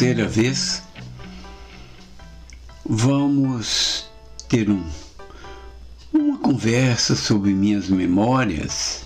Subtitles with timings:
[0.00, 0.82] terceira vez,
[2.86, 4.08] vamos
[4.48, 4.82] ter um,
[6.10, 9.02] uma conversa sobre minhas memórias.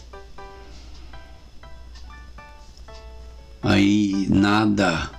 [3.60, 5.10] Aí nada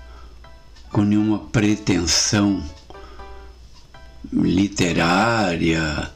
[0.94, 2.64] com nenhuma pretensão
[4.32, 6.10] literária,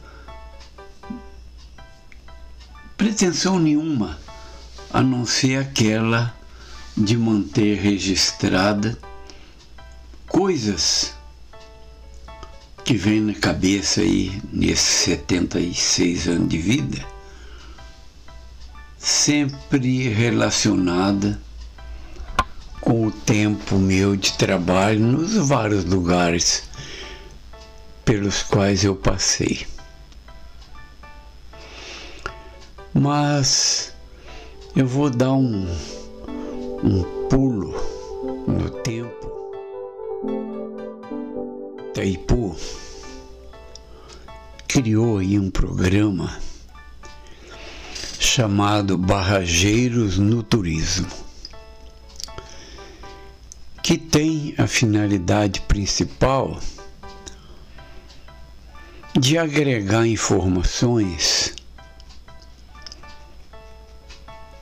[2.96, 4.18] pretensão nenhuma,
[4.94, 6.34] a não ser aquela
[6.96, 8.98] de manter registrada
[10.30, 11.14] coisas
[12.86, 17.06] que vem na cabeça aí nesses 76 anos de vida,
[18.98, 21.40] sempre relacionada
[22.80, 26.64] com o tempo meu de trabalho nos vários lugares
[28.06, 29.68] pelos quais eu passei.
[32.94, 33.94] Mas
[34.76, 35.68] eu vou dar um,
[36.84, 37.74] um pulo
[38.48, 39.29] no tempo.
[42.00, 42.56] Taipu
[44.70, 46.40] criou aí um programa
[48.18, 51.10] chamado Barrageiros no Turismo,
[53.84, 56.58] que tem a finalidade principal
[59.20, 61.54] de agregar informações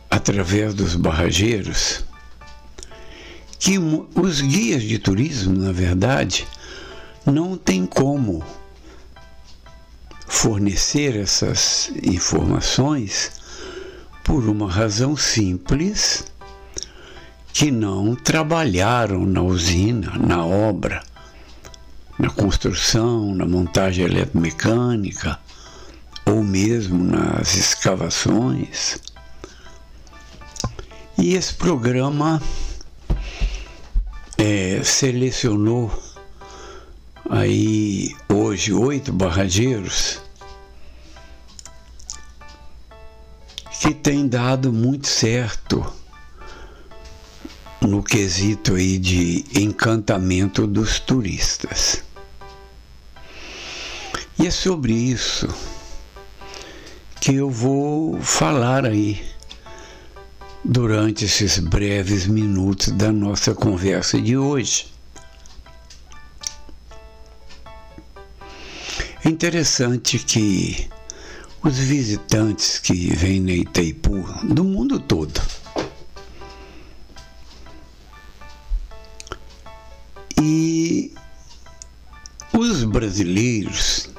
[0.09, 2.03] através dos barrageiros
[3.59, 6.47] que os guias de turismo, na verdade,
[7.27, 8.43] não têm como
[10.25, 13.31] fornecer essas informações
[14.23, 16.25] por uma razão simples
[17.53, 21.03] que não trabalharam na usina, na obra
[22.17, 25.39] na construção, na montagem eletromecânica
[26.25, 28.99] ou mesmo nas escavações.
[31.17, 32.41] E esse programa
[34.37, 35.91] é, selecionou
[37.29, 40.21] aí hoje oito barrageiros
[43.81, 45.85] que tem dado muito certo
[47.81, 52.03] no quesito aí de encantamento dos turistas.
[54.39, 55.47] E é sobre isso
[57.21, 59.23] que eu vou falar aí
[60.63, 64.96] durante esses breves minutos da nossa conversa de hoje.
[69.27, 70.87] É interessante que
[71.61, 75.41] os visitantes que vêm na Itaipu, do mundo todo,
[80.41, 81.13] e
[82.53, 84.09] os brasileiros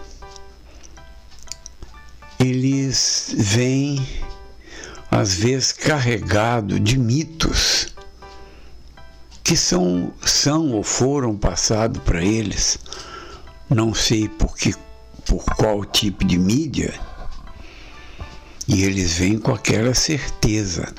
[2.38, 4.06] eles vêm,
[5.10, 7.94] às vezes, carregados de mitos
[9.42, 12.78] que são, são ou foram passados para eles,
[13.70, 14.74] não sei por, que,
[15.28, 16.92] por qual tipo de mídia,
[18.66, 20.92] e eles vêm com aquela certeza.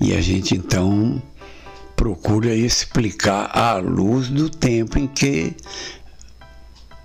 [0.00, 1.22] E a gente então
[1.94, 5.54] procura explicar à luz do tempo em que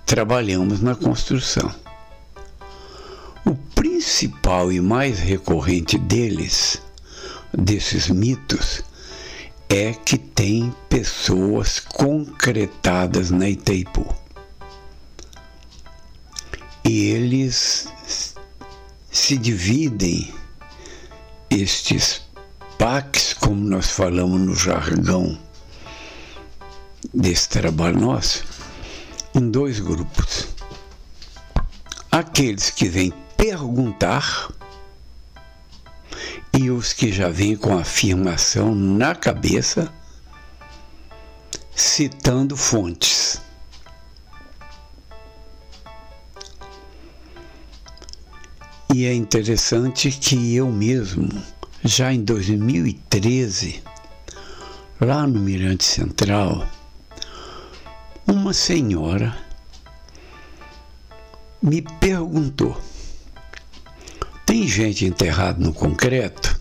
[0.05, 1.71] trabalhamos na construção
[3.75, 6.81] principal e mais recorrente deles,
[7.53, 8.81] desses mitos,
[9.69, 14.26] é que tem pessoas concretadas na Itaipu.
[16.87, 17.89] E eles
[19.11, 20.33] se dividem,
[21.49, 22.21] estes
[22.79, 25.37] PACs, como nós falamos no jargão
[27.13, 28.45] desse trabalho nosso,
[29.35, 30.47] em dois grupos.
[32.09, 34.49] Aqueles que vêm perguntar
[36.57, 39.93] e os que já vêm com afirmação na cabeça,
[41.75, 43.16] citando fontes.
[48.97, 51.29] E é interessante que eu mesmo,
[51.83, 53.83] já em 2013,
[54.99, 56.67] lá no Mirante Central,
[58.25, 59.37] uma senhora
[61.61, 62.81] me perguntou
[64.47, 66.59] tem gente enterrada no concreto?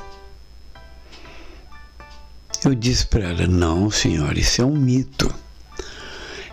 [2.62, 5.34] Eu disse para ela: Não, senhora, isso é um mito.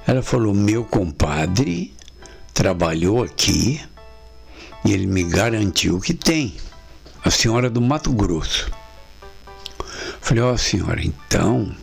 [0.07, 1.93] Ela falou: Meu compadre
[2.53, 3.81] trabalhou aqui
[4.85, 6.55] e ele me garantiu que tem.
[7.23, 8.69] A senhora do Mato Grosso.
[10.19, 11.73] Falei: Ó, oh, senhora, então.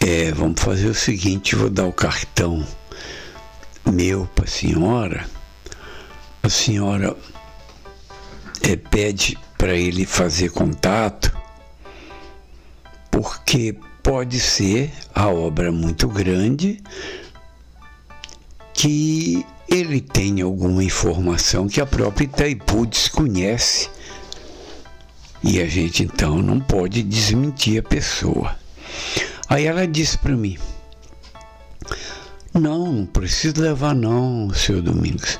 [0.00, 2.66] É, vamos fazer o seguinte: vou dar o cartão
[3.84, 5.28] meu para a senhora.
[6.42, 7.16] A senhora
[8.62, 11.36] é, pede para ele fazer contato,
[13.10, 16.82] porque pode ser a obra muito grande
[18.74, 19.44] que
[19.80, 23.88] ele tem alguma informação que a própria Itaipu desconhece
[25.42, 28.56] e a gente então não pode desmentir a pessoa.
[29.48, 30.58] Aí ela disse para mim:
[32.52, 35.38] Não, não precisa levar não, senhor Domingos.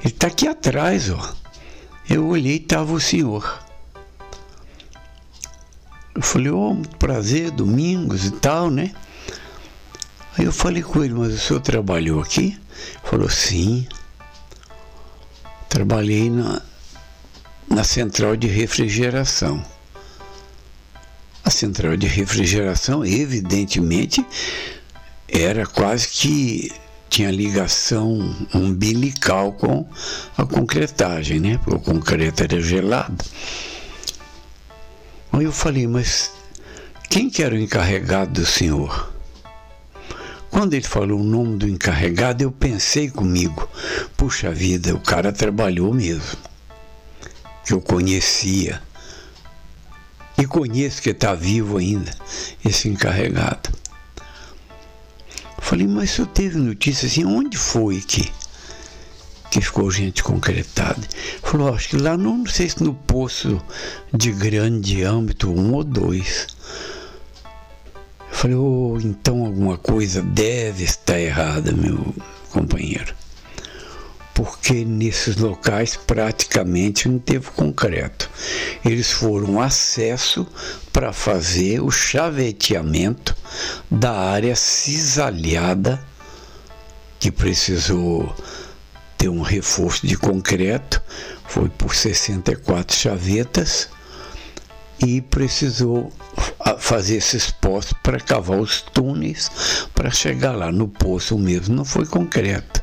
[0.00, 1.34] Ele está aqui atrás, ó.
[2.08, 3.64] Eu olhei e estava o senhor.
[6.14, 8.94] Eu falei, ô, oh, prazer, Domingos e tal, né?
[10.38, 12.58] Aí eu falei com ele, mas o senhor trabalhou aqui?
[13.02, 13.86] Falou, sim.
[15.68, 16.60] Trabalhei na,
[17.70, 19.64] na central de refrigeração.
[21.42, 24.24] A central de refrigeração, evidentemente,
[25.26, 26.72] era quase que
[27.08, 29.88] tinha ligação umbilical com
[30.36, 31.58] a concretagem, né?
[31.64, 33.24] Porque o concreto era gelado.
[35.32, 36.30] Aí eu falei, mas
[37.08, 39.15] quem que era o encarregado do senhor?
[40.56, 43.68] Quando ele falou o nome do encarregado, eu pensei comigo,
[44.16, 46.38] puxa vida, o cara trabalhou mesmo.
[47.62, 48.80] Que eu conhecia.
[50.38, 52.10] E conheço que está vivo ainda,
[52.64, 53.68] esse encarregado.
[55.58, 58.32] Falei, mas eu teve notícia assim, onde foi que,
[59.50, 61.06] que ficou gente concretada?
[61.42, 63.60] Falou, acho que lá, não, não sei se no poço
[64.10, 66.46] de grande âmbito, um ou dois.
[68.46, 72.14] Falei, oh, então alguma coisa deve estar errada, meu
[72.52, 73.12] companheiro.
[74.32, 78.30] Porque nesses locais praticamente não teve concreto.
[78.84, 80.46] Eles foram acesso
[80.92, 83.36] para fazer o chaveteamento
[83.90, 86.00] da área cisalhada
[87.18, 88.32] que precisou
[89.18, 91.02] ter um reforço de concreto,
[91.48, 93.88] foi por 64 chavetas
[95.04, 96.12] e precisou
[96.78, 99.50] fazer esses poços para cavar os túneis
[99.94, 102.82] para chegar lá no poço mesmo, não foi concreto.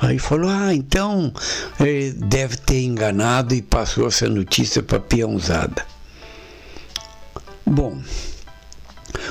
[0.00, 1.32] Aí falou: Ah, então
[1.80, 5.84] eh, deve ter enganado e passou essa notícia para a peãozada.
[7.66, 8.00] Bom,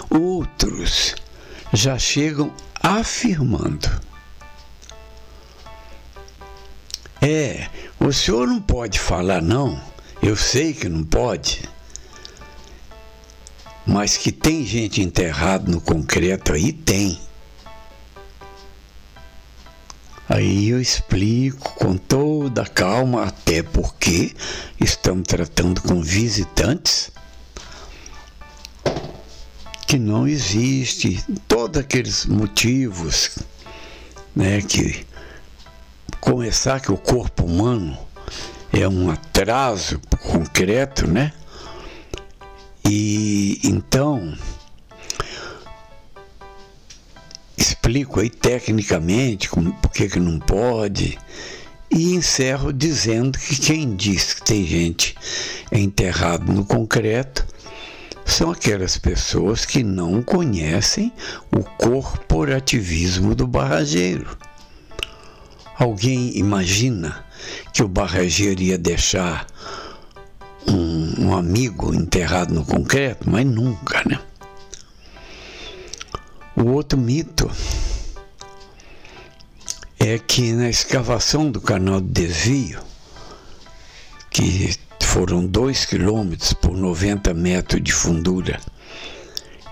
[0.10, 1.16] Outros
[1.74, 3.90] já chegam afirmando:
[7.22, 7.70] É,
[8.00, 9.80] o senhor não pode falar, não.
[10.22, 11.62] Eu sei que não pode.
[13.86, 17.20] Mas que tem gente enterrada no concreto aí, tem.
[20.28, 24.36] Aí eu explico com toda calma, até porque
[24.80, 27.12] estamos tratando com visitantes
[29.88, 33.38] que não existe todos aqueles motivos,
[34.36, 35.08] né, que
[36.20, 37.98] começar que o corpo humano
[38.82, 41.34] é um atraso concreto, né?
[42.86, 44.38] E então
[47.58, 51.18] explico aí tecnicamente como, por que, que não pode
[51.90, 55.16] e encerro dizendo que quem diz que tem gente
[55.72, 57.46] enterrado no concreto
[58.26, 61.12] são aquelas pessoas que não conhecem
[61.52, 64.38] o corporativismo do barrageiro.
[65.80, 67.27] Alguém imagina
[67.74, 69.48] que o barrageiro ia deixar
[70.68, 73.30] um, um amigo enterrado no concreto?
[73.30, 74.20] Mas nunca, né?
[76.56, 77.50] O outro mito
[80.00, 82.80] é que na escavação do canal de desvio,
[84.30, 88.60] que foram 2 quilômetros por 90 metros de fundura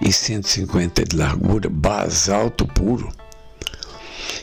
[0.02, 3.12] e 150 de largura, basalto puro,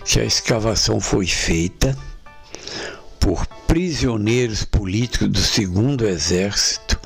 [0.04, 1.96] que a escavação foi feita
[3.22, 6.98] por prisioneiros políticos do segundo exército,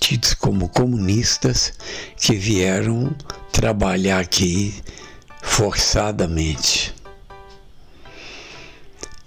[0.00, 1.72] tidos como comunistas,
[2.16, 3.14] que vieram
[3.52, 4.74] trabalhar aqui
[5.40, 6.92] forçadamente.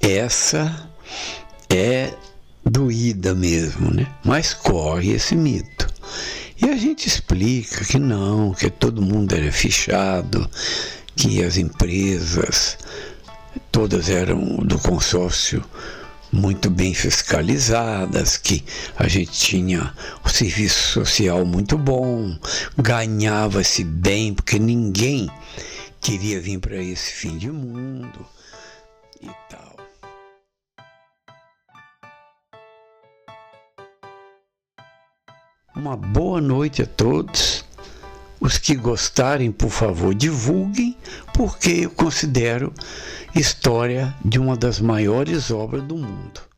[0.02, 0.92] Essa
[1.70, 2.14] é
[2.66, 4.06] doída mesmo, né?
[4.24, 5.88] Mas corre esse mito.
[6.62, 10.50] E a gente explica que não, que todo mundo era fichado,
[11.16, 12.78] que as empresas
[13.72, 15.64] todas eram do consórcio
[16.32, 18.64] muito bem fiscalizadas, que
[18.98, 22.38] a gente tinha um serviço social muito bom,
[22.78, 25.30] ganhava-se bem, porque ninguém
[26.00, 28.26] queria vir para esse fim de mundo
[29.22, 29.76] e tal.
[35.76, 37.69] Uma boa noite a todos.
[38.40, 40.96] Os que gostarem, por favor, divulguem,
[41.34, 42.74] porque eu considero
[43.36, 46.49] história de uma das maiores obras do mundo.